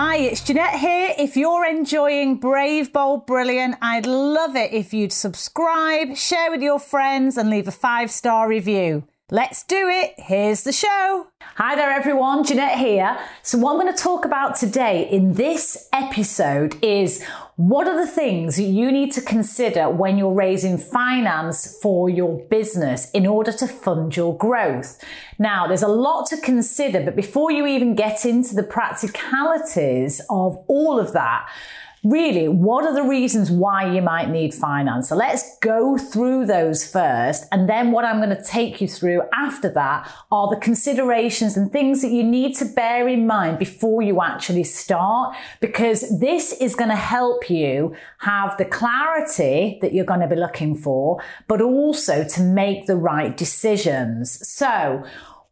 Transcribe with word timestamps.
Hi, 0.00 0.18
it's 0.18 0.42
Jeanette 0.42 0.78
here. 0.78 1.12
If 1.18 1.36
you're 1.36 1.66
enjoying 1.66 2.36
Brave, 2.36 2.92
Bold, 2.92 3.26
Brilliant, 3.26 3.74
I'd 3.82 4.06
love 4.06 4.54
it 4.54 4.72
if 4.72 4.94
you'd 4.94 5.12
subscribe, 5.12 6.14
share 6.14 6.52
with 6.52 6.62
your 6.62 6.78
friends, 6.78 7.36
and 7.36 7.50
leave 7.50 7.66
a 7.66 7.72
five 7.72 8.12
star 8.12 8.46
review. 8.46 9.08
Let's 9.28 9.64
do 9.64 9.88
it. 9.88 10.14
Here's 10.16 10.62
the 10.62 10.70
show. 10.70 11.26
Hi 11.60 11.74
there, 11.74 11.90
everyone. 11.90 12.44
Jeanette 12.44 12.78
here. 12.78 13.18
So, 13.42 13.58
what 13.58 13.72
I'm 13.72 13.80
going 13.80 13.92
to 13.92 14.00
talk 14.00 14.24
about 14.24 14.54
today 14.54 15.08
in 15.10 15.32
this 15.32 15.88
episode 15.92 16.76
is 16.84 17.20
what 17.56 17.88
are 17.88 17.96
the 17.96 18.06
things 18.06 18.60
you 18.60 18.92
need 18.92 19.10
to 19.14 19.20
consider 19.20 19.90
when 19.90 20.18
you're 20.18 20.32
raising 20.32 20.78
finance 20.78 21.76
for 21.82 22.08
your 22.08 22.38
business 22.44 23.10
in 23.10 23.26
order 23.26 23.50
to 23.50 23.66
fund 23.66 24.16
your 24.16 24.36
growth? 24.36 25.02
Now, 25.40 25.66
there's 25.66 25.82
a 25.82 25.88
lot 25.88 26.28
to 26.28 26.36
consider, 26.36 27.00
but 27.00 27.16
before 27.16 27.50
you 27.50 27.66
even 27.66 27.96
get 27.96 28.24
into 28.24 28.54
the 28.54 28.62
practicalities 28.62 30.20
of 30.30 30.64
all 30.68 31.00
of 31.00 31.12
that, 31.14 31.48
really, 32.04 32.48
what 32.48 32.84
are 32.84 32.94
the 32.94 33.02
reasons 33.02 33.50
why 33.50 33.92
you 33.92 34.02
might 34.02 34.30
need 34.30 34.54
finance? 34.54 35.08
So 35.08 35.16
let's 35.16 35.58
go 35.58 35.96
through 35.96 36.46
those 36.46 36.86
first. 36.86 37.46
And 37.52 37.68
then 37.68 37.92
what 37.92 38.04
I'm 38.04 38.18
going 38.22 38.36
to 38.36 38.42
take 38.42 38.80
you 38.80 38.88
through 38.88 39.22
after 39.32 39.68
that 39.70 40.10
are 40.30 40.48
the 40.48 40.56
considerations 40.56 41.56
and 41.56 41.72
things 41.72 42.02
that 42.02 42.10
you 42.10 42.22
need 42.22 42.56
to 42.56 42.64
bear 42.64 43.08
in 43.08 43.26
mind 43.26 43.58
before 43.58 44.02
you 44.02 44.22
actually 44.22 44.64
start, 44.64 45.36
because 45.60 46.18
this 46.20 46.52
is 46.52 46.74
going 46.74 46.90
to 46.90 46.96
help 46.96 47.50
you 47.50 47.94
have 48.18 48.56
the 48.58 48.64
clarity 48.64 49.78
that 49.80 49.92
you're 49.92 50.04
going 50.04 50.20
to 50.20 50.28
be 50.28 50.36
looking 50.36 50.74
for, 50.74 51.22
but 51.46 51.60
also 51.60 52.24
to 52.24 52.42
make 52.42 52.86
the 52.86 52.96
right 52.96 53.36
decisions. 53.36 54.46
So, 54.48 55.04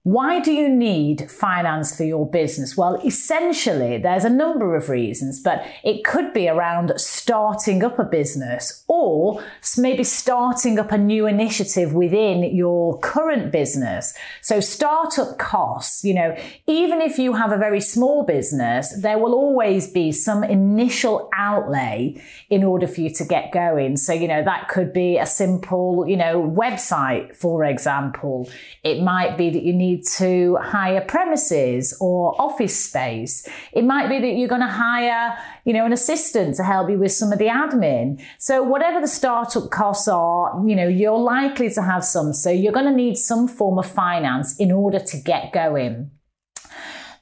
why 0.07 0.39
do 0.39 0.53
you 0.53 0.69
need 0.69 1.29
finance 1.29 1.97
for 1.97 2.05
your 2.05 2.31
business? 2.31 2.77
Well, 2.77 2.95
essentially, 3.05 3.99
there's 3.99 4.25
a 4.25 4.31
number 4.31 4.77
of 4.77 4.89
reasons, 4.89 5.41
but 5.41 5.67
it 5.83 6.05
could 6.05 6.33
be 6.33 6.49
around 6.49 6.93
starting 6.97 7.83
up 7.83 7.99
a 7.99 8.05
business 8.05 8.85
or 8.87 9.43
maybe 9.77 10.05
starting 10.05 10.79
up 10.79 10.93
a 10.93 10.97
new 10.97 11.27
initiative 11.27 11.93
within 11.93 12.55
your 12.55 13.01
current 13.01 13.51
business. 13.51 14.15
So, 14.43 14.61
startup 14.61 15.39
costs, 15.39 16.05
you 16.05 16.15
know, 16.15 16.37
even 16.69 17.01
if 17.03 17.19
you 17.19 17.33
have 17.33 17.51
a 17.51 17.59
very 17.59 17.81
small 17.81 18.23
business, 18.23 18.97
there 19.03 19.19
will 19.19 19.35
always 19.35 19.91
be 19.91 20.13
some 20.13 20.45
initial 20.45 21.29
outlay 21.35 22.23
in 22.49 22.63
order 22.63 22.87
for 22.87 23.01
you 23.01 23.11
to 23.11 23.25
get 23.25 23.51
going. 23.51 23.97
So, 23.97 24.13
you 24.13 24.29
know, 24.29 24.45
that 24.45 24.69
could 24.69 24.93
be 24.93 25.19
a 25.19 25.27
simple, 25.27 26.07
you 26.07 26.17
know, 26.17 26.41
website, 26.41 27.35
for 27.35 27.65
example. 27.65 28.49
It 28.85 29.03
might 29.03 29.37
be 29.37 29.51
that 29.51 29.65
you 29.65 29.73
need 29.73 29.96
to 30.17 30.57
hire 30.57 31.01
premises 31.01 31.97
or 32.01 32.41
office 32.41 32.85
space. 32.85 33.47
It 33.73 33.85
might 33.85 34.09
be 34.09 34.21
that 34.21 34.37
you're 34.39 34.49
going 34.49 34.61
to 34.61 34.67
hire, 34.67 35.37
you 35.65 35.73
know, 35.73 35.85
an 35.85 35.93
assistant 35.93 36.57
to 36.57 36.65
help 36.65 36.91
you 36.91 36.99
with 36.99 37.13
some 37.13 37.33
of 37.33 37.39
the 37.39 37.47
admin. 37.47 38.23
So 38.39 38.63
whatever 38.63 39.01
the 39.01 39.09
startup 39.09 39.71
costs 39.71 40.09
are, 40.09 40.63
you 40.67 40.77
know, 40.77 40.89
you're 40.89 41.19
likely 41.19 41.71
to 41.71 41.83
have 41.83 42.05
some. 42.05 42.33
So 42.33 42.51
you're 42.51 42.73
going 42.73 42.87
to 42.87 42.93
need 42.93 43.17
some 43.17 43.49
form 43.49 43.79
of 43.79 43.87
finance 43.87 44.57
in 44.59 44.73
order 44.73 44.99
to 44.99 45.17
get 45.17 45.53
going. 45.53 46.11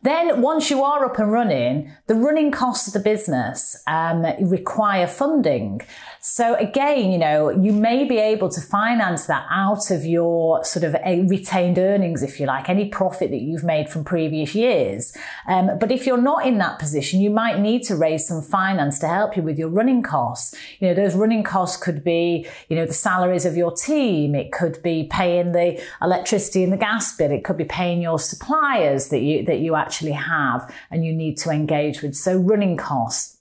Then, 0.04 0.42
once 0.42 0.68
you 0.68 0.84
are 0.84 1.02
up 1.06 1.18
and 1.18 1.32
running, 1.32 1.90
the 2.08 2.14
running 2.14 2.50
costs 2.50 2.86
of 2.86 2.92
the 2.92 3.00
business 3.00 3.82
um, 3.86 4.26
require 4.38 5.06
funding. 5.06 5.80
So 6.20 6.56
again, 6.56 7.10
you 7.10 7.16
know, 7.16 7.48
you 7.48 7.72
may 7.72 8.04
be 8.04 8.18
able 8.18 8.50
to 8.50 8.60
finance 8.60 9.24
that 9.26 9.46
out 9.50 9.90
of 9.90 10.04
your 10.04 10.62
sort 10.62 10.84
of 10.84 10.94
retained 11.30 11.78
earnings, 11.78 12.22
if 12.22 12.38
you 12.38 12.44
like, 12.44 12.68
any 12.68 12.90
profit 12.90 13.30
that 13.30 13.40
you've 13.40 13.64
made 13.64 13.88
from 13.88 14.04
previous 14.04 14.54
years. 14.54 15.16
Um, 15.48 15.78
but 15.78 15.90
if 15.90 16.06
you're 16.06 16.20
not 16.20 16.46
in 16.46 16.58
that 16.58 16.78
position, 16.78 17.20
you 17.20 17.30
might 17.30 17.58
need 17.60 17.82
to 17.84 17.96
raise 17.96 18.28
some 18.28 18.42
finance 18.42 18.98
to 18.98 19.08
help 19.08 19.38
you 19.38 19.42
with 19.42 19.58
your 19.58 19.70
running 19.70 20.02
costs. 20.02 20.54
You 20.80 20.88
know, 20.88 20.94
those 20.94 21.14
running 21.14 21.44
costs 21.44 21.82
could 21.82 22.04
be, 22.04 22.46
you 22.68 22.76
know, 22.76 22.84
the 22.84 22.92
salaries 22.92 23.46
of 23.46 23.56
your 23.56 23.72
team. 23.72 24.34
It 24.34 24.52
could 24.52 24.82
be 24.82 25.08
paying 25.10 25.52
the 25.52 25.82
electricity 26.02 26.62
and 26.62 26.72
the 26.74 26.76
gas 26.76 27.16
bill. 27.16 27.30
It 27.30 27.42
could 27.42 27.56
be 27.56 27.64
paying 27.64 28.02
your 28.02 28.18
suppliers 28.18 29.08
that 29.08 29.20
you, 29.20 29.44
that 29.44 29.60
you 29.60 29.76
actually 29.76 29.93
have 30.12 30.72
and 30.90 31.04
you 31.04 31.12
need 31.12 31.38
to 31.38 31.50
engage 31.50 32.02
with. 32.02 32.14
So 32.14 32.36
running 32.36 32.76
costs. 32.76 33.38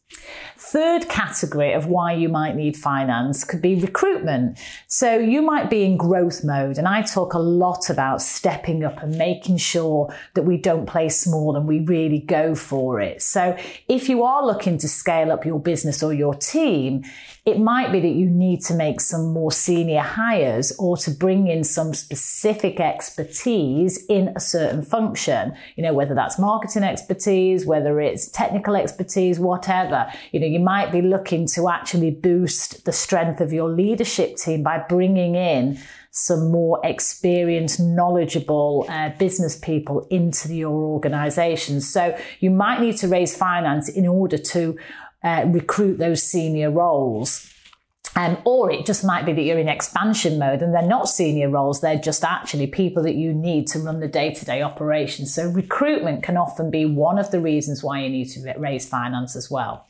Third 0.58 1.09
category 1.09 1.74
of 1.74 1.88
why 1.88 2.14
you 2.14 2.30
might 2.30 2.56
need 2.56 2.78
finance 2.78 3.44
could 3.44 3.62
be 3.62 3.75
recruitment. 3.75 4.58
So 4.88 5.18
you 5.18 5.41
might 5.41 5.69
be 5.69 5.84
in 5.84 5.97
growth 5.97 6.44
mode, 6.44 6.78
and 6.78 6.88
I 6.88 7.02
talk 7.02 7.34
a 7.34 7.40
lot 7.40 7.90
about 7.90 8.22
stepping 8.22 8.84
up 8.84 9.03
and 9.03 9.18
making 9.18 9.58
sure 9.58 10.14
that 10.36 10.44
we 10.44 10.58
don't 10.58 10.86
play 10.86 11.09
small 11.09 11.56
and 11.56 11.68
we 11.68 11.80
really 11.80 12.19
go 12.19 12.56
for 12.56 13.02
it. 13.02 13.22
So 13.22 13.58
if 13.88 14.09
you 14.09 14.24
are 14.24 14.46
looking 14.46 14.78
to 14.80 14.88
scale 14.88 15.31
up 15.31 15.46
your 15.46 15.59
business 15.59 16.02
or 16.02 16.14
your 16.14 16.36
team, 16.36 17.03
it 17.46 17.59
might 17.59 17.91
be 17.91 18.00
that 18.00 18.08
you 18.08 18.30
need 18.30 18.62
to 18.62 18.74
make 18.74 19.02
some 19.02 19.34
more 19.34 19.52
senior 19.52 20.00
hires 20.00 20.72
or 20.80 20.96
to 20.97 21.12
bring 21.12 21.47
in 21.47 21.64
some 21.66 21.94
specific 21.94 22.80
expertise 22.80 24.06
in 24.06 24.30
a 24.35 24.40
certain 24.40 24.81
function. 24.81 25.53
You 25.75 25.84
know, 25.84 25.94
whether 25.94 26.16
that's 26.16 26.40
marketing 26.40 26.84
expertise, 26.84 27.66
whether 27.66 28.00
it's 28.00 28.30
technical 28.30 28.75
expertise, 28.75 29.40
whatever. 29.40 30.09
You 30.31 30.40
you 30.48 30.59
might 30.59 30.92
be 30.92 31.02
looking 31.02 31.48
to 31.48 31.70
actually 31.70 32.12
boost 32.12 32.86
the 32.86 32.92
strength 32.92 33.42
of 33.42 33.54
your 33.54 33.70
leadership 33.70 34.38
team 34.38 34.64
by 34.64 34.78
bringing 34.78 35.36
in 35.36 35.80
some 36.12 36.52
more 36.52 36.80
experienced, 36.84 37.80
knowledgeable 37.80 38.86
uh, 38.88 39.09
business 39.18 39.56
people 39.56 40.08
into 40.09 40.53
your 40.53 40.72
organization. 40.72 41.82
So 41.82 42.18
you 42.40 42.52
might 42.52 42.82
need 42.82 42.98
to 42.98 43.08
raise 43.08 43.36
finance 43.36 43.90
in 43.90 44.08
order 44.08 44.38
to 44.38 44.78
uh, 45.24 45.46
recruit 45.48 45.98
those 45.98 46.22
senior 46.22 46.70
roles. 46.70 47.53
Um, 48.16 48.38
or 48.46 48.72
it 48.72 48.86
just 48.86 49.03
might 49.03 49.25
be 49.25 49.34
that 49.34 49.41
you're 49.41 49.58
in 49.58 49.68
expansion 49.68 50.38
mode 50.38 50.62
and 50.62 50.74
they're 50.74 50.84
not 50.84 51.09
senior 51.09 51.50
roles, 51.50 51.81
they're 51.81 51.97
just 51.97 52.24
actually 52.24 52.68
people 52.68 53.02
that 53.03 53.16
you 53.16 53.34
need 53.34 53.66
to 53.68 53.80
run 53.80 54.02
the 54.02 54.08
day 54.08 54.31
to 54.31 54.46
day 54.46 54.62
operations. 54.62 55.34
So, 55.34 55.50
recruitment 55.50 56.22
can 56.22 56.38
often 56.38 56.69
be 56.69 56.86
one 56.86 57.18
of 57.18 57.31
the 57.31 57.40
reasons 57.40 57.84
why 57.84 58.03
you 58.03 58.09
need 58.09 58.30
to 58.30 58.53
raise 58.58 58.88
finance 58.88 59.36
as 59.36 59.50
well. 59.50 59.88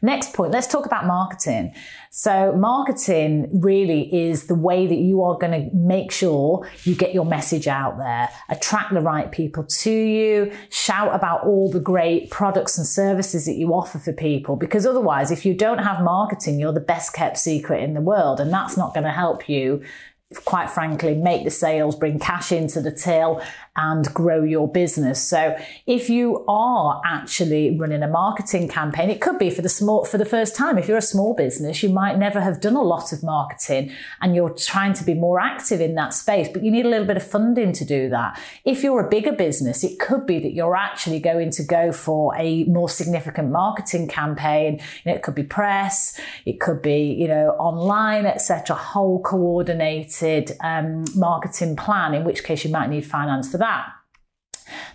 Next 0.00 0.32
point, 0.32 0.52
let's 0.52 0.66
talk 0.66 0.86
about 0.86 1.06
marketing. 1.06 1.74
So, 2.18 2.52
marketing 2.52 3.60
really 3.60 4.30
is 4.30 4.46
the 4.46 4.54
way 4.54 4.86
that 4.86 4.96
you 4.96 5.22
are 5.22 5.36
going 5.36 5.52
to 5.52 5.76
make 5.76 6.10
sure 6.10 6.66
you 6.84 6.94
get 6.94 7.12
your 7.12 7.26
message 7.26 7.68
out 7.68 7.98
there, 7.98 8.30
attract 8.48 8.94
the 8.94 9.02
right 9.02 9.30
people 9.30 9.64
to 9.64 9.90
you, 9.92 10.50
shout 10.70 11.14
about 11.14 11.44
all 11.44 11.70
the 11.70 11.78
great 11.78 12.30
products 12.30 12.78
and 12.78 12.86
services 12.86 13.44
that 13.44 13.56
you 13.56 13.74
offer 13.74 13.98
for 13.98 14.14
people. 14.14 14.56
Because 14.56 14.86
otherwise, 14.86 15.30
if 15.30 15.44
you 15.44 15.52
don't 15.52 15.80
have 15.80 16.02
marketing, 16.02 16.58
you're 16.58 16.72
the 16.72 16.80
best 16.80 17.12
kept 17.12 17.36
secret 17.36 17.82
in 17.82 17.92
the 17.92 18.00
world, 18.00 18.40
and 18.40 18.50
that's 18.50 18.78
not 18.78 18.94
going 18.94 19.04
to 19.04 19.12
help 19.12 19.46
you 19.46 19.82
quite 20.44 20.68
frankly, 20.68 21.14
make 21.14 21.44
the 21.44 21.50
sales, 21.50 21.94
bring 21.94 22.18
cash 22.18 22.50
into 22.50 22.80
the 22.80 22.90
till, 22.90 23.40
and 23.76 24.12
grow 24.12 24.42
your 24.42 24.66
business. 24.66 25.22
So 25.22 25.56
if 25.86 26.10
you 26.10 26.44
are 26.48 27.00
actually 27.04 27.78
running 27.78 28.02
a 28.02 28.08
marketing 28.08 28.66
campaign, 28.68 29.08
it 29.08 29.20
could 29.20 29.38
be 29.38 29.50
for 29.50 29.62
the 29.62 29.68
small, 29.68 30.04
for 30.04 30.18
the 30.18 30.24
first 30.24 30.56
time. 30.56 30.78
If 30.78 30.88
you're 30.88 30.96
a 30.96 31.02
small 31.02 31.34
business, 31.34 31.80
you 31.82 31.90
might 31.90 32.18
never 32.18 32.40
have 32.40 32.60
done 32.60 32.74
a 32.74 32.82
lot 32.82 33.12
of 33.12 33.22
marketing 33.22 33.92
and 34.20 34.34
you're 34.34 34.50
trying 34.50 34.94
to 34.94 35.04
be 35.04 35.14
more 35.14 35.38
active 35.38 35.80
in 35.80 35.94
that 35.94 36.12
space, 36.12 36.48
but 36.52 36.64
you 36.64 36.72
need 36.72 36.86
a 36.86 36.88
little 36.88 37.06
bit 37.06 37.18
of 37.18 37.22
funding 37.22 37.72
to 37.74 37.84
do 37.84 38.08
that. 38.08 38.40
If 38.64 38.82
you're 38.82 39.06
a 39.06 39.08
bigger 39.08 39.32
business, 39.32 39.84
it 39.84 40.00
could 40.00 40.26
be 40.26 40.40
that 40.40 40.54
you're 40.54 40.74
actually 40.74 41.20
going 41.20 41.50
to 41.52 41.62
go 41.62 41.92
for 41.92 42.34
a 42.36 42.64
more 42.64 42.88
significant 42.88 43.52
marketing 43.52 44.08
campaign. 44.08 44.80
You 45.04 45.12
know, 45.12 45.16
it 45.16 45.22
could 45.22 45.34
be 45.34 45.44
press, 45.44 46.18
it 46.46 46.58
could 46.58 46.82
be, 46.82 47.12
you 47.12 47.28
know, 47.28 47.50
online, 47.58 48.26
etc. 48.26 48.74
Whole 48.74 49.20
coordinated 49.22 50.15
um, 50.62 51.04
marketing 51.14 51.76
plan, 51.76 52.14
in 52.14 52.24
which 52.24 52.42
case 52.42 52.64
you 52.64 52.70
might 52.70 52.88
need 52.88 53.06
finance 53.06 53.50
for 53.50 53.58
that 53.58 53.66
that. 53.66 53.92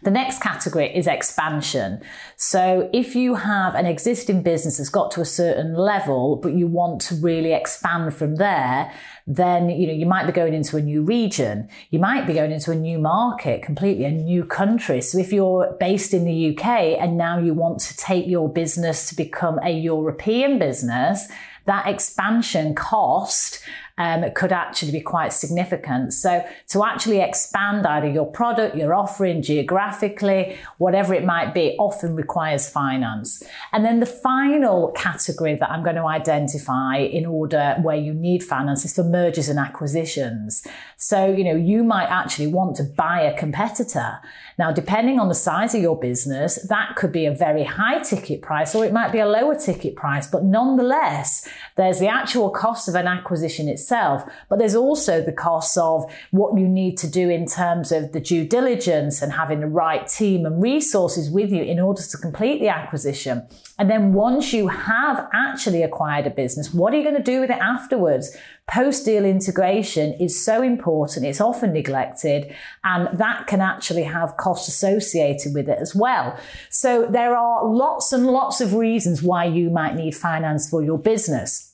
The 0.04 0.12
next 0.12 0.42
category 0.42 0.94
is 0.94 1.08
expansion. 1.08 2.02
So 2.36 2.90
if 2.92 3.16
you 3.16 3.36
have 3.36 3.74
an 3.76 3.86
existing 3.86 4.44
business 4.44 4.78
that's 4.78 4.90
got 4.90 5.12
to 5.12 5.22
a 5.22 5.26
certain 5.26 5.76
level, 5.76 6.36
but 6.36 6.54
you 6.54 6.68
want 6.68 7.00
to 7.02 7.16
really 7.16 7.54
expand 7.54 8.14
from 8.14 8.36
there, 8.36 8.92
then 9.28 9.70
you 9.70 9.88
know 9.88 9.94
you 9.94 10.06
might 10.06 10.26
be 10.26 10.34
going 10.34 10.54
into 10.54 10.76
a 10.76 10.82
new 10.82 11.04
region 11.04 11.70
you 11.92 12.00
might 12.00 12.26
be 12.26 12.34
going 12.34 12.52
into 12.52 12.72
a 12.72 12.76
new 12.76 12.98
market 12.98 13.62
completely 13.62 14.04
a 14.04 14.12
new 14.12 14.44
country 14.44 15.00
so 15.00 15.20
if 15.20 15.32
you're 15.32 15.78
based 15.80 16.12
in 16.12 16.26
the 16.26 16.50
UK 16.50 16.66
and 17.00 17.18
now 17.18 17.38
you 17.38 17.54
want 17.54 17.80
to 17.80 17.96
take 17.96 18.26
your 18.26 18.52
business 18.52 19.08
to 19.08 19.16
become 19.16 19.60
a 19.64 19.70
European 19.70 20.58
business 20.58 21.28
that 21.68 21.88
expansion 21.88 22.74
cost 22.74 23.62
um, 24.02 24.24
could 24.34 24.52
actually 24.52 24.92
be 24.92 25.00
quite 25.02 25.32
significant. 25.32 26.12
So 26.14 26.44
to 26.70 26.84
actually 26.84 27.22
expand 27.22 27.86
either 27.86 28.10
your 28.10 28.26
product, 28.26 28.76
your 28.76 28.96
offering 28.96 29.44
geographically, 29.44 30.58
whatever 30.80 31.14
it 31.14 31.24
might 31.24 31.54
be, 31.54 31.76
often 31.78 32.16
requires 32.16 32.68
finance. 32.68 33.44
And 33.72 33.86
then 33.86 34.00
the 34.00 34.08
final 34.08 34.92
category 34.94 35.54
that 35.56 35.70
I'm 35.70 35.84
going 35.84 35.98
to 35.98 36.08
identify 36.08 36.98
in 36.98 37.28
order 37.28 37.76
where 37.84 37.96
you 37.96 38.14
need 38.14 38.44
finance 38.44 38.86
is 38.86 38.96
for 38.96 39.04
mergers 39.04 39.50
and 39.50 39.60
acquisitions. 39.60 40.66
So, 40.98 41.32
you 41.32 41.44
know, 41.44 41.56
you 41.56 41.84
might 41.84 42.08
actually 42.08 42.48
want 42.48 42.78
to 42.78 42.84
buy 42.84 43.22
a 43.22 43.38
competitor. 43.38 44.20
Now, 44.58 44.72
depending 44.72 45.20
on 45.20 45.28
the 45.28 45.36
size 45.36 45.76
of 45.76 45.82
your 45.82 46.00
business, 46.00 46.56
that 46.70 46.96
could 46.96 47.12
be 47.12 47.28
a 47.28 47.32
very 47.32 47.66
high 47.66 48.00
ticket 48.00 48.42
price 48.42 48.74
or 48.74 48.84
it 48.84 48.94
might 48.94 49.12
be 49.12 49.20
a 49.20 49.28
lower 49.28 49.56
ticket 49.56 49.96
price. 49.96 50.26
But 50.26 50.44
nonetheless, 50.44 51.48
there's 51.78 52.00
the 52.00 52.08
actual 52.08 52.50
cost 52.50 52.90
of 52.90 52.96
an 52.96 53.08
acquisition 53.08 53.68
itself 53.70 53.91
itself, 53.92 54.24
but 54.50 54.58
there's 54.60 54.76
also 54.76 55.22
the 55.22 55.32
costs 55.32 55.78
of 55.78 56.06
what 56.32 56.58
you 56.58 56.68
need 56.68 56.98
to 56.98 57.10
do 57.10 57.30
in 57.30 57.46
terms 57.46 57.92
of 57.92 58.14
the 58.14 58.20
due 58.20 58.46
diligence 58.46 59.22
and 59.22 59.34
having 59.34 59.60
the 59.60 59.68
right 59.68 60.08
team 60.08 60.46
and 60.46 60.62
resources 60.62 61.30
with 61.30 61.52
you 61.52 61.64
in 61.64 61.80
order 61.80 62.02
to 62.02 62.18
complete 62.18 62.60
the 62.60 62.70
acquisition. 62.70 63.46
And 63.78 63.90
then 63.90 64.14
once 64.14 64.54
you 64.54 64.70
have 64.70 65.28
actually 65.34 65.84
acquired 65.84 66.26
a 66.26 66.30
business, 66.30 66.74
what 66.74 66.94
are 66.94 66.98
you 66.98 67.04
going 67.04 67.16
to 67.16 67.24
do 67.24 67.42
with 67.42 67.50
it 67.50 67.60
afterwards? 67.60 68.36
Post 68.70 69.04
deal 69.06 69.26
integration 69.26 70.14
is 70.14 70.42
so 70.44 70.62
important. 70.62 71.26
It's 71.26 71.42
often 71.42 71.74
neglected 71.74 72.56
and 72.84 73.18
that 73.18 73.48
can 73.48 73.60
actually 73.60 74.04
have 74.04 74.38
costs 74.38 74.70
associated 74.70 75.54
with 75.54 75.68
it 75.68 75.80
as 75.82 75.94
well. 75.94 76.40
So 76.70 77.08
there 77.08 77.36
are 77.36 77.66
lots 77.66 78.14
and 78.14 78.28
lots 78.28 78.62
of 78.62 78.74
reasons 78.74 79.22
why 79.22 79.46
you 79.46 79.70
might 79.70 79.96
need 79.96 80.16
finance 80.16 80.70
for 80.70 80.82
your 80.82 80.98
business. 80.98 81.71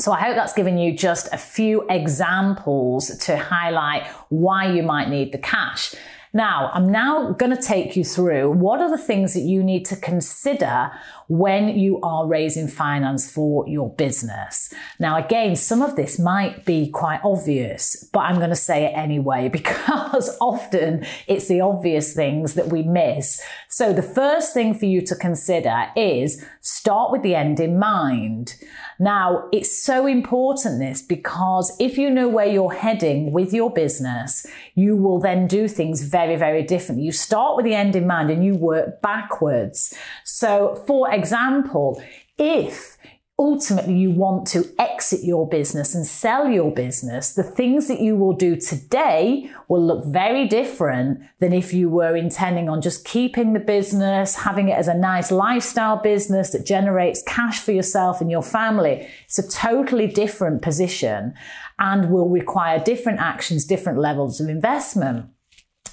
So 0.00 0.12
I 0.12 0.20
hope 0.20 0.36
that's 0.36 0.52
given 0.52 0.78
you 0.78 0.96
just 0.96 1.28
a 1.32 1.38
few 1.38 1.84
examples 1.90 3.16
to 3.18 3.36
highlight 3.36 4.06
why 4.28 4.70
you 4.70 4.84
might 4.84 5.08
need 5.08 5.32
the 5.32 5.38
cash. 5.38 5.92
Now, 6.32 6.70
I'm 6.72 6.92
now 6.92 7.32
going 7.32 7.56
to 7.56 7.60
take 7.60 7.96
you 7.96 8.04
through 8.04 8.52
what 8.52 8.80
are 8.80 8.90
the 8.90 8.98
things 8.98 9.34
that 9.34 9.40
you 9.40 9.64
need 9.64 9.84
to 9.86 9.96
consider 9.96 10.92
when 11.28 11.78
you 11.78 12.00
are 12.00 12.26
raising 12.26 12.66
finance 12.66 13.30
for 13.30 13.68
your 13.68 13.90
business. 13.94 14.72
Now, 14.98 15.22
again, 15.22 15.56
some 15.56 15.82
of 15.82 15.94
this 15.94 16.18
might 16.18 16.64
be 16.64 16.90
quite 16.90 17.20
obvious, 17.22 18.08
but 18.12 18.20
I'm 18.20 18.36
going 18.36 18.50
to 18.50 18.56
say 18.56 18.84
it 18.84 18.96
anyway 18.96 19.48
because 19.52 20.36
often 20.40 21.04
it's 21.26 21.48
the 21.48 21.60
obvious 21.60 22.14
things 22.14 22.54
that 22.54 22.68
we 22.68 22.82
miss. 22.82 23.40
So 23.68 23.92
the 23.92 24.02
first 24.02 24.54
thing 24.54 24.74
for 24.74 24.86
you 24.86 25.02
to 25.02 25.14
consider 25.14 25.88
is 25.94 26.44
start 26.62 27.12
with 27.12 27.22
the 27.22 27.34
end 27.34 27.60
in 27.60 27.78
mind. 27.78 28.56
Now, 28.98 29.48
it's 29.52 29.84
so 29.84 30.06
important 30.06 30.80
this 30.80 31.02
because 31.02 31.76
if 31.78 31.98
you 31.98 32.10
know 32.10 32.28
where 32.28 32.46
you're 32.46 32.72
heading 32.72 33.32
with 33.32 33.52
your 33.52 33.70
business, 33.70 34.46
you 34.74 34.96
will 34.96 35.20
then 35.20 35.46
do 35.46 35.68
things 35.68 36.02
very, 36.02 36.36
very 36.36 36.62
differently. 36.62 37.04
You 37.04 37.12
start 37.12 37.56
with 37.56 37.64
the 37.64 37.74
end 37.74 37.94
in 37.94 38.06
mind 38.06 38.30
and 38.30 38.44
you 38.44 38.54
work 38.54 39.00
backwards. 39.02 39.94
So, 40.24 40.82
for 40.86 41.10
example, 41.18 42.02
if 42.38 42.96
ultimately 43.40 43.94
you 43.94 44.10
want 44.10 44.48
to 44.48 44.64
exit 44.80 45.22
your 45.22 45.48
business 45.48 45.94
and 45.94 46.04
sell 46.04 46.48
your 46.48 46.72
business, 46.72 47.34
the 47.34 47.42
things 47.44 47.86
that 47.86 48.00
you 48.00 48.16
will 48.16 48.32
do 48.32 48.56
today 48.56 49.48
will 49.68 49.84
look 49.84 50.04
very 50.06 50.48
different 50.48 51.20
than 51.38 51.52
if 51.52 51.72
you 51.72 51.88
were 51.88 52.16
intending 52.16 52.68
on 52.68 52.82
just 52.82 53.04
keeping 53.04 53.52
the 53.52 53.60
business, 53.60 54.34
having 54.34 54.68
it 54.68 54.76
as 54.76 54.88
a 54.88 54.94
nice 54.94 55.30
lifestyle 55.30 55.96
business 56.02 56.50
that 56.50 56.66
generates 56.66 57.22
cash 57.22 57.60
for 57.60 57.70
yourself 57.70 58.20
and 58.20 58.30
your 58.30 58.42
family. 58.42 59.08
It's 59.26 59.38
a 59.38 59.48
totally 59.48 60.08
different 60.08 60.60
position 60.60 61.34
and 61.78 62.10
will 62.10 62.28
require 62.28 62.82
different 62.82 63.20
actions, 63.20 63.64
different 63.64 64.00
levels 64.00 64.40
of 64.40 64.48
investment. 64.48 65.26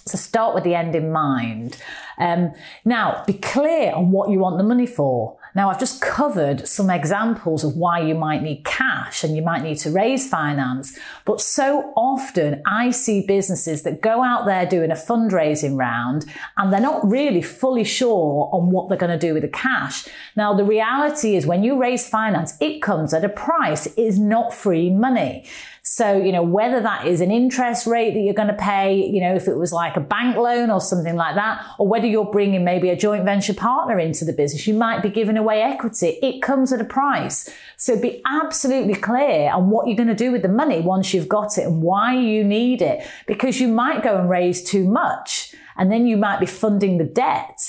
So 0.07 0.19
start 0.19 0.53
with 0.53 0.63
the 0.63 0.75
end 0.75 0.95
in 0.95 1.11
mind. 1.11 1.77
Um, 2.19 2.53
now, 2.85 3.23
be 3.25 3.33
clear 3.33 3.91
on 3.91 4.11
what 4.11 4.29
you 4.29 4.37
want 4.37 4.59
the 4.59 4.63
money 4.63 4.85
for. 4.85 5.35
Now, 5.55 5.71
I've 5.71 5.79
just 5.79 5.99
covered 5.99 6.67
some 6.67 6.91
examples 6.91 7.63
of 7.63 7.75
why 7.75 8.01
you 8.01 8.13
might 8.13 8.43
need 8.43 8.63
cash 8.65 9.23
and 9.23 9.35
you 9.35 9.41
might 9.41 9.63
need 9.63 9.79
to 9.79 9.89
raise 9.89 10.29
finance. 10.29 10.95
But 11.25 11.41
so 11.41 11.91
often 11.95 12.61
I 12.67 12.91
see 12.91 13.25
businesses 13.25 13.81
that 13.81 14.01
go 14.01 14.21
out 14.23 14.45
there 14.45 14.67
doing 14.67 14.91
a 14.91 14.95
fundraising 14.95 15.75
round 15.75 16.25
and 16.55 16.71
they're 16.71 16.79
not 16.79 17.09
really 17.09 17.41
fully 17.41 17.83
sure 17.83 18.49
on 18.53 18.69
what 18.69 18.89
they're 18.89 18.97
going 18.99 19.17
to 19.17 19.27
do 19.27 19.33
with 19.33 19.41
the 19.41 19.49
cash. 19.49 20.07
Now, 20.35 20.53
the 20.53 20.65
reality 20.65 21.35
is 21.35 21.47
when 21.47 21.63
you 21.63 21.81
raise 21.81 22.07
finance, 22.07 22.53
it 22.59 22.81
comes 22.83 23.11
at 23.11 23.25
a 23.25 23.29
price. 23.29 23.87
It 23.87 23.97
is 23.97 24.19
not 24.19 24.53
free 24.53 24.91
money. 24.91 25.47
So, 25.87 26.17
you 26.17 26.31
know, 26.31 26.41
whether 26.41 26.81
that 26.81 27.05
is 27.05 27.21
an 27.21 27.29
interest 27.29 27.85
rate 27.85 28.15
that 28.15 28.19
you're 28.19 28.33
going 28.33 28.47
to 28.47 28.55
pay, 28.55 28.95
you 29.05 29.21
know, 29.21 29.35
if 29.35 29.47
it 29.47 29.55
was 29.55 29.71
like 29.71 29.95
a 29.95 29.99
bank 29.99 30.35
loan 30.35 30.71
or 30.71 30.81
something 30.81 31.15
like 31.15 31.35
that, 31.35 31.63
or 31.77 31.87
whether 31.87 32.07
you're 32.07 32.25
bringing 32.31 32.65
maybe 32.65 32.89
a 32.89 32.95
joint 32.95 33.23
venture 33.23 33.53
partner 33.53 33.99
into 33.99 34.25
the 34.25 34.33
business, 34.33 34.65
you 34.65 34.73
might 34.73 35.03
be 35.03 35.09
giving 35.09 35.37
away 35.37 35.61
equity. 35.61 36.17
It 36.23 36.41
comes 36.41 36.73
at 36.73 36.81
a 36.81 36.85
price. 36.85 37.47
So 37.77 38.01
be 38.01 38.23
absolutely 38.25 38.95
clear 38.95 39.51
on 39.51 39.69
what 39.69 39.85
you're 39.87 39.95
going 39.95 40.07
to 40.09 40.15
do 40.15 40.31
with 40.31 40.41
the 40.41 40.49
money 40.49 40.81
once 40.81 41.13
you've 41.13 41.29
got 41.29 41.55
it 41.59 41.67
and 41.67 41.83
why 41.83 42.15
you 42.15 42.43
need 42.43 42.81
it, 42.81 43.07
because 43.27 43.61
you 43.61 43.67
might 43.67 44.03
go 44.03 44.17
and 44.17 44.27
raise 44.27 44.63
too 44.63 44.85
much 44.89 45.53
and 45.77 45.91
then 45.91 46.07
you 46.07 46.17
might 46.17 46.39
be 46.39 46.47
funding 46.47 46.97
the 46.97 47.03
debt 47.03 47.59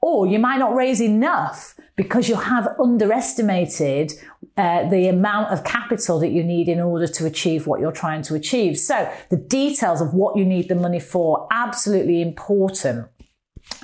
or 0.00 0.26
you 0.26 0.38
might 0.38 0.58
not 0.58 0.74
raise 0.74 1.02
enough 1.02 1.74
because 1.96 2.28
you 2.28 2.36
have 2.36 2.68
underestimated 2.78 4.12
uh, 4.56 4.88
the 4.88 5.08
amount 5.08 5.50
of 5.50 5.64
capital 5.64 6.18
that 6.20 6.30
you 6.30 6.42
need 6.42 6.68
in 6.68 6.80
order 6.80 7.06
to 7.06 7.26
achieve 7.26 7.66
what 7.66 7.80
you're 7.80 7.92
trying 7.92 8.22
to 8.22 8.34
achieve. 8.34 8.78
So 8.78 9.10
the 9.28 9.36
details 9.36 10.00
of 10.00 10.14
what 10.14 10.36
you 10.36 10.44
need 10.44 10.68
the 10.68 10.74
money 10.74 11.00
for, 11.00 11.46
absolutely 11.50 12.22
important. 12.22 13.08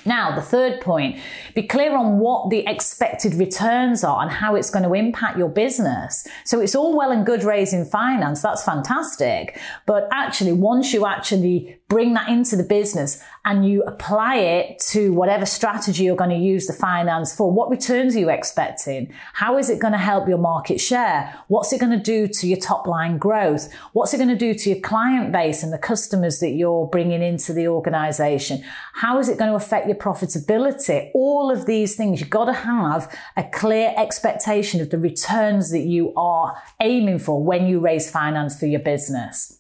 Now, 0.05 0.35
the 0.35 0.43
third 0.43 0.81
point, 0.81 1.19
be 1.55 1.63
clear 1.63 1.97
on 1.97 2.19
what 2.19 2.51
the 2.51 2.67
expected 2.67 3.35
returns 3.35 4.03
are 4.03 4.23
and 4.23 4.31
how 4.31 4.55
it's 4.55 4.71
going 4.71 4.85
to 4.85 4.95
impact 4.95 5.39
your 5.39 5.49
business. 5.49 6.27
So 6.45 6.61
it's 6.61 6.75
all 6.75 6.97
well 6.97 7.13
and 7.13 7.27
good 7.27 7.45
raising 7.45 7.85
finance. 7.85 8.43
That's 8.43 8.65
fantastic. 8.65 9.61
But 9.87 10.09
actually, 10.13 10.53
once 10.53 10.93
you 10.93 11.07
actually 11.07 11.81
bring 11.93 12.15
that 12.15 12.27
into 12.27 12.57
the 12.57 12.63
business 12.63 13.23
and 13.45 13.69
you 13.69 13.83
apply 13.83 14.37
it 14.37 14.79
to 14.79 15.13
whatever 15.13 15.45
strategy 15.45 16.05
you're 16.05 16.17
going 16.17 16.31
to 16.31 16.37
use 16.37 16.67
the 16.67 16.73
finance 16.73 17.37
for. 17.37 17.53
What 17.53 17.69
returns 17.69 18.17
are 18.17 18.19
you 18.19 18.31
expecting? 18.31 19.13
How 19.35 19.59
is 19.59 19.69
it 19.69 19.79
going 19.79 19.93
to 19.93 19.99
help 19.99 20.27
your 20.27 20.39
market 20.39 20.81
share? 20.81 21.39
What's 21.49 21.71
it 21.71 21.81
going 21.81 21.93
to 21.93 22.03
do 22.03 22.27
to 22.27 22.49
your 22.49 22.57
top 22.57 22.87
line 22.87 23.19
growth? 23.19 23.71
What's 23.93 24.15
it 24.15 24.17
going 24.17 24.31
to 24.31 24.37
do 24.37 24.55
to 24.55 24.71
your 24.71 24.81
client 24.81 25.33
base 25.33 25.63
and 25.63 25.71
the 25.71 25.77
customers 25.77 26.41
that 26.41 26.53
you're 26.53 26.87
bringing 26.87 27.21
into 27.21 27.53
the 27.53 27.69
organization? 27.69 28.65
How 28.95 29.19
is 29.19 29.29
it 29.29 29.37
going 29.37 29.51
to 29.51 29.57
affect 29.57 29.87
your 29.87 29.97
profitability? 29.97 31.11
All 31.13 31.51
of 31.51 31.67
these 31.67 31.95
things, 31.95 32.21
you've 32.21 32.31
got 32.31 32.47
to 32.47 32.55
have 32.55 33.15
a 33.37 33.45
clear 33.45 33.93
expectation 33.99 34.81
of 34.81 34.89
the 34.89 34.99
returns 34.99 35.71
that 35.73 35.85
you 35.85 36.15
are 36.17 36.57
aiming 36.81 37.19
for 37.19 37.45
when 37.45 37.67
you 37.67 37.81
raise 37.81 38.11
finance 38.11 38.59
for 38.59 38.65
your 38.65 38.81
business. 38.81 39.59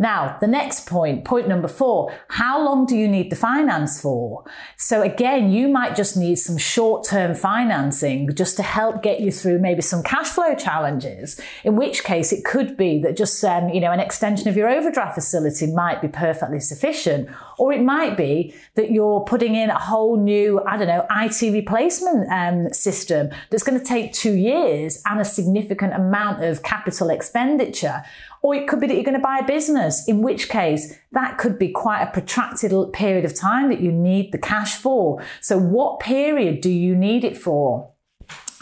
Now, 0.00 0.36
the 0.40 0.46
next 0.46 0.86
point, 0.86 1.24
point 1.24 1.48
number 1.48 1.66
four, 1.66 2.14
how 2.28 2.64
long 2.64 2.86
do 2.86 2.96
you 2.96 3.08
need 3.08 3.30
the 3.30 3.36
finance 3.36 4.00
for? 4.00 4.44
So 4.76 5.02
again, 5.02 5.50
you 5.50 5.68
might 5.68 5.96
just 5.96 6.16
need 6.16 6.36
some 6.36 6.56
short-term 6.56 7.34
financing 7.34 8.32
just 8.34 8.56
to 8.58 8.62
help 8.62 9.02
get 9.02 9.20
you 9.20 9.32
through 9.32 9.58
maybe 9.58 9.82
some 9.82 10.04
cash 10.04 10.28
flow 10.28 10.54
challenges. 10.54 11.40
In 11.64 11.74
which 11.74 12.04
case 12.04 12.32
it 12.32 12.44
could 12.44 12.76
be 12.76 13.00
that 13.02 13.16
just, 13.16 13.44
um, 13.44 13.70
you 13.70 13.80
know, 13.80 13.90
an 13.90 13.98
extension 13.98 14.48
of 14.48 14.56
your 14.56 14.68
overdraft 14.68 15.16
facility 15.16 15.66
might 15.66 16.00
be 16.00 16.06
perfectly 16.06 16.60
sufficient. 16.60 17.28
Or 17.58 17.72
it 17.72 17.82
might 17.82 18.16
be 18.16 18.54
that 18.76 18.92
you're 18.92 19.22
putting 19.22 19.56
in 19.56 19.68
a 19.68 19.78
whole 19.78 20.16
new, 20.16 20.62
I 20.64 20.76
don't 20.76 20.86
know, 20.86 21.06
IT 21.10 21.52
replacement 21.52 22.30
um, 22.30 22.72
system 22.72 23.30
that's 23.50 23.64
going 23.64 23.78
to 23.78 23.84
take 23.84 24.12
two 24.12 24.34
years 24.34 25.02
and 25.06 25.20
a 25.20 25.24
significant 25.24 25.94
amount 25.94 26.44
of 26.44 26.62
capital 26.62 27.10
expenditure. 27.10 28.04
Or 28.42 28.54
it 28.54 28.68
could 28.68 28.80
be 28.80 28.86
that 28.86 28.94
you're 28.94 29.04
going 29.04 29.16
to 29.16 29.22
buy 29.22 29.38
a 29.38 29.46
business, 29.46 30.06
in 30.06 30.22
which 30.22 30.48
case 30.48 30.94
that 31.12 31.38
could 31.38 31.58
be 31.58 31.68
quite 31.68 32.02
a 32.02 32.10
protracted 32.10 32.72
period 32.92 33.24
of 33.24 33.34
time 33.34 33.68
that 33.68 33.80
you 33.80 33.92
need 33.92 34.32
the 34.32 34.38
cash 34.38 34.74
for. 34.74 35.22
So 35.40 35.58
what 35.58 36.00
period 36.00 36.60
do 36.60 36.70
you 36.70 36.94
need 36.94 37.24
it 37.24 37.36
for? 37.36 37.90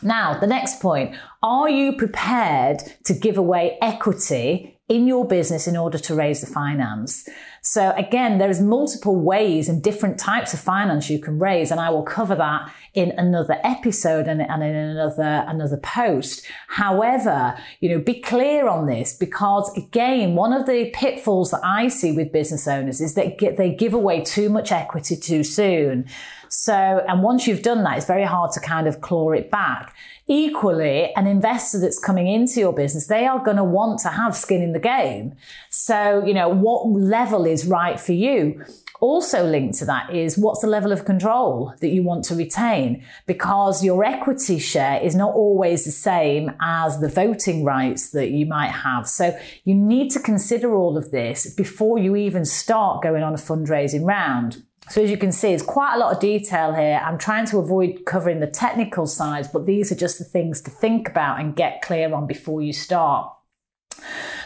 Now, 0.03 0.39
the 0.39 0.47
next 0.47 0.81
point, 0.81 1.17
are 1.43 1.69
you 1.69 1.97
prepared 1.97 2.83
to 3.05 3.15
give 3.15 3.39
away 3.39 3.79
equity 3.81 4.77
in 4.89 5.09
your 5.09 5.27
business 5.27 5.67
in 5.67 5.77
order 5.77 5.99
to 5.99 6.15
raise 6.15 6.41
the 6.41 6.47
finance. 6.47 7.29
So 7.69 7.93
again, 7.97 8.39
there's 8.39 8.61
multiple 8.61 9.17
ways 9.17 9.69
and 9.69 9.83
different 9.83 10.21
types 10.21 10.55
of 10.55 10.61
finance 10.61 11.11
you 11.11 11.19
can 11.19 11.41
raise. 11.41 11.73
And 11.73 11.81
I 11.81 11.91
will 11.91 12.05
cover 12.05 12.37
that 12.37 12.73
in 12.95 13.11
another 13.19 13.59
episode 13.65 14.29
and, 14.29 14.41
and 14.41 14.63
in 14.63 14.77
another, 14.77 15.45
another 15.49 15.77
post. 15.79 16.47
However, 16.69 17.59
you 17.81 17.89
know, 17.89 17.99
be 17.99 18.21
clear 18.21 18.69
on 18.69 18.87
this 18.87 19.13
because 19.13 19.77
again, 19.77 20.37
one 20.37 20.53
of 20.53 20.67
the 20.67 20.91
pitfalls 20.95 21.51
that 21.51 21.61
I 21.65 21.89
see 21.89 22.13
with 22.13 22.31
business 22.31 22.69
owners 22.69 23.01
is 23.01 23.15
that 23.15 23.37
they 23.59 23.75
give 23.75 23.95
away 23.95 24.23
too 24.23 24.49
much 24.49 24.71
equity 24.71 25.17
too 25.17 25.43
soon. 25.43 26.07
So, 26.49 27.05
and 27.09 27.25
once 27.25 27.49
you've 27.49 27.63
done 27.63 27.83
that, 27.83 27.97
it's 27.97 28.07
very 28.07 28.23
hard 28.23 28.53
to 28.53 28.61
kind 28.61 28.87
of 28.87 29.01
claw 29.01 29.33
it 29.33 29.51
back. 29.51 29.93
Equally, 30.29 31.15
an 31.15 31.29
investor 31.29 31.79
that's 31.79 32.01
coming 32.01 32.27
into 32.27 32.59
your 32.59 32.73
business, 32.73 33.07
they 33.07 33.27
are 33.27 33.39
going 33.45 33.59
to 33.59 33.65
want 33.65 34.01
to 34.01 34.09
have 34.09 34.35
skin 34.35 34.61
in 34.61 34.73
the 34.73 34.81
game. 34.81 35.37
So, 35.71 36.25
you 36.27 36.35
know, 36.35 36.49
what 36.49 36.89
level 36.89 37.47
is 37.47 37.65
right 37.65 38.01
for 38.01 38.13
you? 38.13 38.65
Also 39.01 39.45
linked 39.45 39.79
to 39.79 39.85
that 39.85 40.13
is 40.13 40.37
what's 40.37 40.63
the 40.63 40.67
level 40.67 40.91
of 40.91 41.05
control 41.05 41.73
that 41.81 41.89
you 41.89 42.03
want 42.03 42.25
to 42.25 42.35
retain? 42.35 43.05
Because 43.27 43.85
your 43.85 44.05
equity 44.05 44.59
share 44.59 45.01
is 45.01 45.15
not 45.15 45.35
always 45.35 45.85
the 45.85 45.93
same 45.93 46.51
as 46.61 46.99
the 47.01 47.09
voting 47.09 47.63
rights 47.63 48.11
that 48.11 48.31
you 48.31 48.47
might 48.47 48.71
have. 48.71 49.07
So 49.07 49.39
you 49.65 49.75
need 49.75 50.11
to 50.13 50.19
consider 50.19 50.75
all 50.75 50.97
of 50.97 51.11
this 51.13 51.55
before 51.55 51.99
you 51.99 52.17
even 52.17 52.45
start 52.45 53.03
going 53.03 53.23
on 53.23 53.35
a 53.35 53.39
fundraising 53.39 54.05
round. 54.05 54.65
So 54.89 55.03
as 55.03 55.11
you 55.11 55.17
can 55.17 55.33
see, 55.33 55.53
it's 55.53 55.65
quite 55.65 55.97
a 55.97 55.99
lot 55.99 56.15
of 56.15 56.21
detail 56.21 56.73
here. 56.73 57.03
I'm 57.05 57.19
trying 57.19 57.47
to 57.47 57.59
avoid 57.59 58.05
covering 58.07 58.41
the 58.41 58.47
technical 58.47 59.07
sides, 59.07 59.49
but 59.49 59.67
these 59.67 59.91
are 59.91 59.97
just 59.97 60.19
the 60.19 60.25
things 60.25 60.61
to 60.63 60.71
think 60.71 61.09
about 61.09 61.41
and 61.41 61.57
get 61.57 61.83
clear 61.83 62.15
on 62.15 62.27
before 62.27 62.63
you 62.63 62.73
start. 62.73 63.33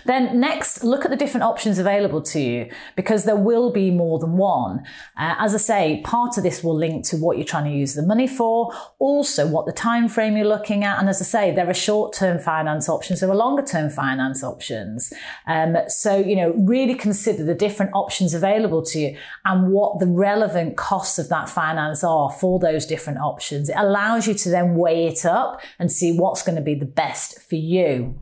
Then 0.04 0.40
next, 0.40 0.82
look 0.84 1.04
at 1.04 1.10
the 1.10 1.16
different 1.16 1.44
options 1.44 1.78
available 1.78 2.22
to 2.22 2.40
you 2.40 2.70
because 2.96 3.24
there 3.24 3.36
will 3.36 3.70
be 3.70 3.90
more 3.90 4.18
than 4.18 4.36
one. 4.36 4.80
Uh, 5.16 5.34
as 5.38 5.54
I 5.54 5.58
say, 5.58 6.00
part 6.04 6.36
of 6.36 6.42
this 6.42 6.62
will 6.62 6.76
link 6.76 7.04
to 7.06 7.16
what 7.16 7.36
you're 7.36 7.46
trying 7.46 7.64
to 7.64 7.76
use 7.76 7.94
the 7.94 8.02
money 8.02 8.26
for, 8.26 8.72
also 8.98 9.46
what 9.46 9.66
the 9.66 9.72
time 9.72 10.08
frame 10.08 10.36
you're 10.36 10.46
looking 10.46 10.84
at, 10.84 10.98
and 10.98 11.08
as 11.08 11.20
I 11.20 11.24
say, 11.24 11.54
there 11.54 11.68
are 11.68 11.74
short-term 11.74 12.38
finance 12.38 12.88
options, 12.88 13.20
there 13.20 13.30
are 13.30 13.36
longer-term 13.36 13.90
finance 13.90 14.42
options. 14.42 15.12
Um, 15.46 15.76
so 15.88 16.16
you 16.16 16.36
know, 16.36 16.52
really 16.52 16.94
consider 16.94 17.44
the 17.44 17.54
different 17.54 17.92
options 17.94 18.34
available 18.34 18.82
to 18.86 18.98
you 18.98 19.16
and 19.44 19.72
what 19.72 19.98
the 19.98 20.06
relevant 20.06 20.76
costs 20.76 21.18
of 21.18 21.28
that 21.28 21.48
finance 21.48 22.04
are 22.04 22.30
for 22.30 22.58
those 22.58 22.86
different 22.86 23.18
options. 23.18 23.68
It 23.68 23.76
allows 23.76 24.26
you 24.26 24.34
to 24.34 24.48
then 24.48 24.74
weigh 24.74 25.06
it 25.06 25.24
up 25.24 25.60
and 25.78 25.90
see 25.90 26.16
what's 26.16 26.42
going 26.42 26.56
to 26.56 26.62
be 26.62 26.74
the 26.74 26.86
best 26.86 27.40
for 27.42 27.56
you. 27.56 28.18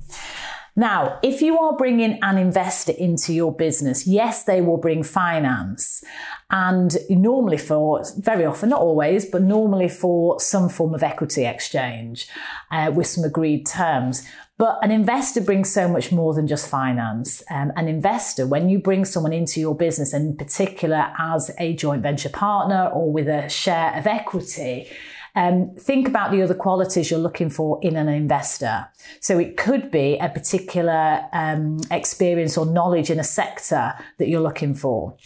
Now, 0.79 1.19
if 1.25 1.43
you 1.43 1.59
are 1.59 1.77
bringing 1.77 2.21
an 2.23 2.39
investor 2.39 2.93
into 2.93 3.33
your 3.35 3.53
business, 3.53 4.07
yes, 4.07 4.45
they 4.45 4.61
will 4.61 4.77
bring 4.77 5.03
finance. 5.03 6.05
And 6.51 6.97
normally 7.11 7.59
for, 7.59 8.05
very 8.19 8.45
often, 8.45 8.69
not 8.69 8.81
always, 8.81 9.27
but 9.27 9.43
normally 9.43 9.89
for 9.89 10.39
some 10.39 10.69
form 10.69 10.95
of 10.95 11.03
equity 11.03 11.45
exchange 11.47 12.29
uh, 12.71 12.93
with 12.95 13.09
some 13.09 13.25
agreed 13.25 13.67
terms. 13.67 14.25
But 14.57 14.79
an 14.81 14.93
investor 14.93 15.41
brings 15.41 15.69
so 15.69 15.89
much 15.89 16.13
more 16.13 16.33
than 16.33 16.47
just 16.47 16.71
finance. 16.71 17.43
Um, 17.51 17.73
an 17.75 17.89
investor, 17.89 18.47
when 18.47 18.69
you 18.69 18.79
bring 18.79 19.05
someone 19.05 19.33
into 19.33 19.59
your 19.59 19.75
business, 19.75 20.13
and 20.13 20.31
in 20.31 20.37
particular 20.37 21.13
as 21.19 21.51
a 21.59 21.75
joint 21.75 22.05
venture 22.05 22.29
partner 22.29 22.87
or 22.87 23.13
with 23.13 23.27
a 23.27 23.49
share 23.49 23.99
of 23.99 24.07
equity, 24.07 24.89
um, 25.39 25.71
think 25.79 26.09
about 26.09 26.33
the 26.33 26.43
other 26.43 26.55
qualities 26.55 27.13
you're 27.13 27.21
looking 27.21 27.49
for 27.49 27.79
in 27.81 27.97
an 27.97 28.09
investor. 28.09 28.89
So 29.21 29.39
it 29.39 29.57
could 29.57 29.89
be 29.89 30.19
a 30.19 30.29
particular 30.29 31.27
um, 31.33 31.79
experience 31.93 32.59
or 32.59 32.67
knowledge 32.67 33.09
in 33.09 33.21
a 33.21 33.25
sector 33.25 33.95
that 34.19 34.29
you're 34.29 34.41
looking 34.41 34.75
for. 34.75 35.17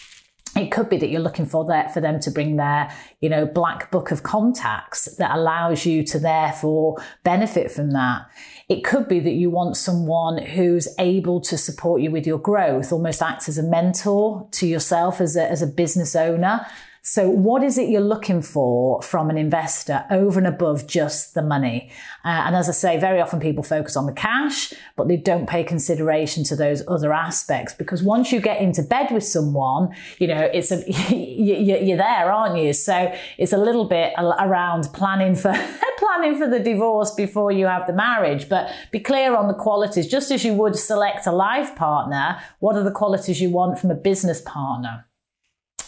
It 0.55 0.71
could 0.71 0.91
be 0.91 0.99
that 0.99 1.09
you're 1.09 1.23
looking 1.23 1.47
for 1.47 1.65
that 1.65 1.95
for 1.95 2.03
them 2.03 2.21
to 2.21 2.31
bring 2.31 2.57
their, 2.57 2.95
you 3.23 3.31
know, 3.31 3.47
black 3.47 3.91
book 3.91 4.11
of 4.11 4.23
contacts 4.23 5.17
that 5.17 5.35
allows 5.35 5.87
you 5.87 6.05
to 6.05 6.19
therefore 6.19 7.03
benefit 7.25 7.71
from 7.71 7.93
that. 7.93 8.27
It 8.69 8.85
could 8.85 9.09
be 9.09 9.19
that 9.21 9.33
you 9.33 9.49
want 9.49 9.79
someone 9.79 10.37
who's 10.37 10.89
able 10.99 11.41
to 11.41 11.57
support 11.57 12.03
you 12.03 12.11
with 12.11 12.27
your 12.27 12.39
growth, 12.39 12.93
almost 12.93 13.23
acts 13.23 13.49
as 13.49 13.57
a 13.57 13.63
mentor 13.63 14.47
to 14.51 14.67
yourself 14.67 15.23
as 15.23 15.37
a, 15.37 15.51
as 15.51 15.63
a 15.63 15.67
business 15.67 16.15
owner 16.15 16.67
so, 17.05 17.29
what 17.29 17.65
is 17.65 17.79
it 17.79 17.89
you're 17.89 18.01
looking 18.01 18.43
for 18.43 19.03
from 19.03 19.29
an 19.29 19.37
investor 19.37 20.05
over 20.09 20.39
and 20.39 20.47
above 20.47 20.87
just 20.87 21.35
the 21.35 21.43
money? 21.43 21.91
Uh, 22.25 22.45
and 22.47 22.55
as 22.55 22.69
I 22.69 22.73
say, 22.73 22.97
very 22.97 23.21
often 23.21 23.41
people 23.41 23.65
focus 23.65 23.97
on 23.97 24.07
the 24.07 24.13
cash, 24.13 24.73
but 24.95 25.09
they 25.09 25.17
don't 25.17 25.49
pay 25.49 25.65
consideration 25.65 26.45
to 26.45 26.55
those 26.55 26.85
other 26.87 27.13
aspects 27.13 27.75
because 27.75 28.05
once 28.05 28.31
you 28.31 28.41
get 28.41 28.61
into 28.61 28.85
bed 28.85 29.11
with 29.11 29.25
someone, 29.25 29.93
you 30.21 30.29
know, 30.29 30.49
it's 30.55 30.71
a, 30.71 30.85
you're 31.13 31.97
there, 31.97 32.31
aren't 32.31 32.57
you? 32.57 32.73
So, 32.73 33.13
it's 33.37 33.53
a 33.53 33.59
little 33.59 33.87
bit 33.87 34.13
around 34.17 34.89
planning 34.93 35.35
for 35.35 35.53
planning 35.99 36.39
for 36.39 36.49
the 36.49 36.61
divorce 36.61 37.13
before 37.13 37.51
you 37.51 37.67
have 37.67 37.89
the 37.89 37.93
marriage, 37.93 38.49
but 38.49 38.71
be 38.93 39.01
clear 39.01 39.35
on 39.35 39.49
the 39.49 39.55
qualities, 39.55 40.07
just 40.07 40.31
as 40.31 40.45
you 40.45 40.55
would 40.55 40.77
select 40.77 41.27
a 41.27 41.33
life 41.33 41.75
partner. 41.75 42.41
What 42.61 42.77
are 42.77 42.85
the 42.85 42.93
qualities 42.93 43.41
you 43.41 43.51
want 43.51 43.81
from 43.81 43.91
a 43.91 43.97
business 43.97 44.41
partner? 44.41 45.05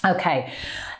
Okay, 0.05 0.53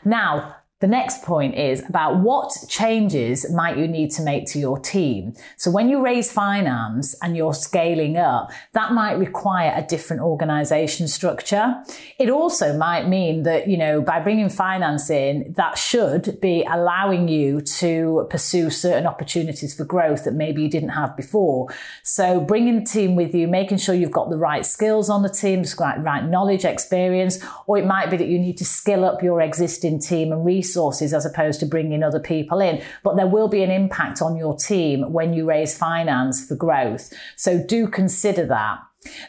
now 0.03 0.55
the 0.85 0.91
next 0.91 1.23
point 1.23 1.55
is 1.55 1.83
about 1.89 2.19
what 2.19 2.55
changes 2.69 3.51
might 3.51 3.75
you 3.75 3.87
need 3.87 4.11
to 4.11 4.21
make 4.21 4.45
to 4.45 4.59
your 4.59 4.77
team. 4.77 5.33
So 5.57 5.71
when 5.71 5.89
you 5.89 5.99
raise 5.99 6.31
finance 6.31 7.15
and 7.23 7.35
you're 7.35 7.55
scaling 7.55 8.17
up, 8.17 8.51
that 8.73 8.91
might 8.91 9.13
require 9.13 9.73
a 9.75 9.81
different 9.81 10.21
organization 10.21 11.07
structure. 11.07 11.81
It 12.19 12.29
also 12.29 12.77
might 12.77 13.07
mean 13.07 13.41
that, 13.43 13.67
you 13.67 13.77
know, 13.77 13.99
by 13.99 14.19
bringing 14.19 14.47
finance 14.47 15.09
in, 15.09 15.55
that 15.57 15.79
should 15.79 16.39
be 16.39 16.63
allowing 16.71 17.29
you 17.29 17.61
to 17.61 18.27
pursue 18.29 18.69
certain 18.69 19.07
opportunities 19.07 19.73
for 19.73 19.85
growth 19.85 20.23
that 20.25 20.35
maybe 20.35 20.61
you 20.61 20.69
didn't 20.69 20.89
have 20.89 21.17
before. 21.17 21.67
So 22.03 22.39
bringing 22.39 22.75
the 22.75 22.85
team 22.85 23.15
with 23.15 23.33
you, 23.33 23.47
making 23.47 23.79
sure 23.79 23.95
you've 23.95 24.11
got 24.11 24.29
the 24.29 24.37
right 24.37 24.63
skills 24.63 25.09
on 25.09 25.23
the 25.23 25.29
team, 25.29 25.63
the 25.63 25.95
right 26.01 26.23
knowledge, 26.23 26.63
experience, 26.63 27.39
or 27.65 27.79
it 27.79 27.87
might 27.87 28.11
be 28.11 28.17
that 28.17 28.27
you 28.27 28.37
need 28.37 28.57
to 28.57 28.65
skill 28.65 29.03
up 29.03 29.23
your 29.23 29.41
existing 29.41 29.99
team 29.99 30.31
and 30.31 30.45
resources 30.45 30.74
resources 30.75 31.13
as 31.13 31.25
opposed 31.25 31.59
to 31.61 31.65
bringing 31.65 32.03
other 32.03 32.19
people 32.19 32.59
in. 32.59 32.81
But 33.03 33.15
there 33.15 33.27
will 33.27 33.47
be 33.47 33.63
an 33.63 33.71
impact 33.71 34.21
on 34.21 34.35
your 34.35 34.55
team 34.57 35.11
when 35.13 35.33
you 35.33 35.45
raise 35.45 35.77
finance 35.77 36.45
for 36.45 36.55
growth. 36.55 37.13
So 37.37 37.63
do 37.63 37.87
consider 37.87 38.45
that. 38.47 38.79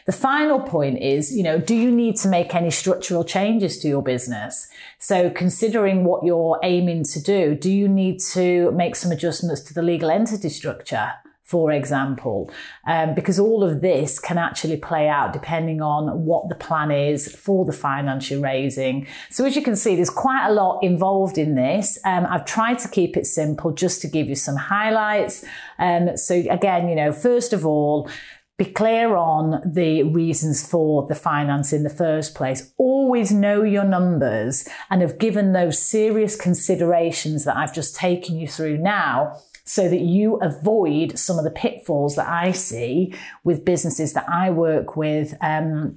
The 0.05 0.11
final 0.11 0.59
point 0.59 0.99
is, 1.01 1.31
you 1.35 1.43
know, 1.43 1.59
do 1.59 1.75
you 1.75 1.91
need 1.91 2.17
to 2.17 2.27
make 2.27 2.55
any 2.55 2.71
structural 2.71 3.23
changes 3.23 3.77
to 3.79 3.87
your 3.87 4.01
business? 4.01 4.67
So 4.99 5.29
considering 5.29 6.03
what 6.03 6.25
you're 6.25 6.59
aiming 6.63 7.03
to 7.13 7.21
do, 7.21 7.55
do 7.55 7.71
you 7.71 7.87
need 7.87 8.19
to 8.33 8.71
make 8.71 8.95
some 8.95 9.11
adjustments 9.11 9.61
to 9.61 9.73
the 9.73 9.83
legal 9.83 10.09
entity 10.09 10.49
structure? 10.49 11.11
For 11.47 11.71
example, 11.71 12.51
um, 12.85 13.15
because 13.15 13.39
all 13.39 13.63
of 13.63 13.79
this 13.79 14.19
can 14.19 14.37
actually 14.37 14.75
play 14.75 15.07
out 15.07 15.31
depending 15.31 15.81
on 15.81 16.25
what 16.25 16.49
the 16.49 16.55
plan 16.55 16.91
is 16.91 17.33
for 17.33 17.63
the 17.63 17.71
financial 17.71 18.41
raising. 18.41 19.07
So 19.29 19.45
as 19.45 19.55
you 19.55 19.61
can 19.61 19.77
see, 19.77 19.95
there's 19.95 20.09
quite 20.09 20.45
a 20.45 20.51
lot 20.51 20.83
involved 20.83 21.37
in 21.37 21.55
this. 21.55 21.97
Um, 22.03 22.25
I've 22.29 22.43
tried 22.43 22.79
to 22.79 22.89
keep 22.89 23.15
it 23.15 23.25
simple 23.25 23.71
just 23.71 24.01
to 24.01 24.09
give 24.09 24.27
you 24.27 24.35
some 24.35 24.57
highlights. 24.57 25.45
Um, 25.79 26.17
so 26.17 26.35
again, 26.35 26.89
you 26.89 26.95
know, 26.95 27.13
first 27.13 27.53
of 27.53 27.65
all, 27.65 28.09
be 28.57 28.65
clear 28.65 29.15
on 29.15 29.61
the 29.63 30.01
reasons 30.03 30.67
for 30.67 31.07
the 31.07 31.15
finance 31.15 31.71
in 31.71 31.83
the 31.83 31.89
first 31.91 32.33
place. 32.33 32.73
Always 32.77 33.31
know 33.31 33.61
your 33.61 33.83
numbers 33.83 34.67
and 34.89 35.01
have 35.01 35.19
given 35.19 35.53
those 35.53 35.79
serious 35.79 36.35
considerations 36.35 37.45
that 37.45 37.55
I've 37.55 37.73
just 37.73 37.95
taken 37.95 38.35
you 38.35 38.47
through 38.47 38.79
now 38.79 39.37
so 39.67 39.89
that 39.89 39.99
you 39.99 40.35
avoid 40.37 41.19
some 41.19 41.37
of 41.37 41.43
the 41.43 41.51
pitfalls 41.51 42.15
that 42.15 42.27
I 42.27 42.51
see 42.51 43.13
with 43.43 43.65
businesses 43.65 44.13
that 44.13 44.27
I 44.29 44.49
work 44.49 44.95
with. 44.95 45.33
Um, 45.41 45.95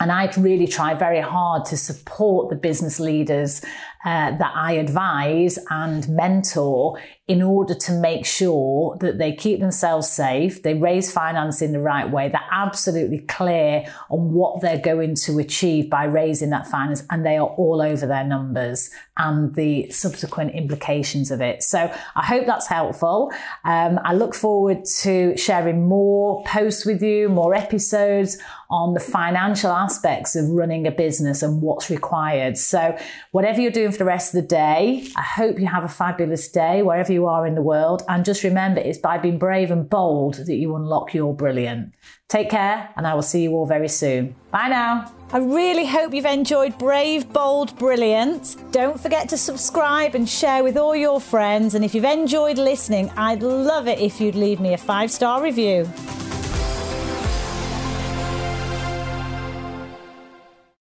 and 0.00 0.10
I 0.10 0.32
really 0.36 0.66
try 0.66 0.94
very 0.94 1.20
hard 1.20 1.64
to 1.66 1.76
support 1.76 2.50
the 2.50 2.56
business 2.56 2.98
leaders 2.98 3.62
uh, 4.04 4.36
that 4.36 4.52
I 4.54 4.72
advise 4.72 5.58
and 5.70 6.08
mentor 6.08 7.00
in 7.28 7.40
order 7.40 7.74
to 7.74 7.92
make 7.92 8.26
sure 8.26 8.96
that 8.98 9.16
they 9.16 9.32
keep 9.32 9.60
themselves 9.60 10.08
safe, 10.08 10.62
they 10.62 10.74
raise 10.74 11.12
finance 11.12 11.62
in 11.62 11.72
the 11.72 11.80
right 11.80 12.10
way, 12.10 12.28
they're 12.28 12.40
absolutely 12.50 13.20
clear 13.20 13.84
on 14.10 14.32
what 14.32 14.60
they're 14.60 14.80
going 14.80 15.14
to 15.14 15.38
achieve 15.38 15.88
by 15.88 16.04
raising 16.04 16.50
that 16.50 16.66
finance, 16.66 17.04
and 17.10 17.24
they 17.24 17.36
are 17.36 17.46
all 17.46 17.80
over 17.80 18.06
their 18.06 18.24
numbers 18.24 18.90
and 19.16 19.54
the 19.54 19.88
subsequent 19.90 20.52
implications 20.54 21.30
of 21.30 21.40
it. 21.40 21.62
So 21.62 21.94
I 22.16 22.24
hope 22.24 22.44
that's 22.46 22.66
helpful. 22.66 23.32
Um, 23.64 24.00
I 24.04 24.14
look 24.14 24.34
forward 24.34 24.84
to 25.02 25.36
sharing 25.36 25.86
more 25.86 26.42
posts 26.44 26.84
with 26.84 27.02
you, 27.02 27.28
more 27.28 27.54
episodes 27.54 28.38
on 28.68 28.94
the 28.94 29.00
financial 29.00 29.70
aspects 29.70 30.34
of 30.34 30.48
running 30.48 30.86
a 30.86 30.90
business 30.90 31.42
and 31.42 31.62
what's 31.62 31.90
required. 31.90 32.56
So 32.56 32.96
whatever 33.30 33.60
you're 33.60 33.70
doing 33.70 33.91
for 33.92 33.98
the 33.98 34.04
rest 34.04 34.34
of 34.34 34.42
the 34.42 34.48
day. 34.48 35.06
I 35.16 35.22
hope 35.22 35.58
you 35.58 35.66
have 35.66 35.84
a 35.84 35.88
fabulous 35.88 36.48
day 36.48 36.82
wherever 36.82 37.12
you 37.12 37.26
are 37.26 37.46
in 37.46 37.54
the 37.54 37.62
world. 37.62 38.02
And 38.08 38.24
just 38.24 38.42
remember, 38.42 38.80
it's 38.80 38.98
by 38.98 39.18
being 39.18 39.38
brave 39.38 39.70
and 39.70 39.88
bold 39.88 40.34
that 40.34 40.56
you 40.56 40.74
unlock 40.74 41.14
your 41.14 41.34
brilliant. 41.34 41.94
Take 42.28 42.50
care, 42.50 42.88
and 42.96 43.06
I 43.06 43.14
will 43.14 43.22
see 43.22 43.42
you 43.42 43.52
all 43.52 43.66
very 43.66 43.88
soon. 43.88 44.34
Bye 44.50 44.68
now. 44.68 45.12
I 45.32 45.38
really 45.38 45.86
hope 45.86 46.14
you've 46.14 46.24
enjoyed 46.24 46.78
Brave, 46.78 47.32
Bold, 47.32 47.78
Brilliant. 47.78 48.56
Don't 48.72 48.98
forget 48.98 49.28
to 49.30 49.36
subscribe 49.36 50.14
and 50.14 50.28
share 50.28 50.64
with 50.64 50.76
all 50.76 50.96
your 50.96 51.20
friends. 51.20 51.74
And 51.74 51.84
if 51.84 51.94
you've 51.94 52.04
enjoyed 52.04 52.58
listening, 52.58 53.10
I'd 53.16 53.42
love 53.42 53.86
it 53.86 53.98
if 53.98 54.20
you'd 54.20 54.34
leave 54.34 54.60
me 54.60 54.72
a 54.72 54.78
five 54.78 55.10
star 55.10 55.42
review. 55.42 55.88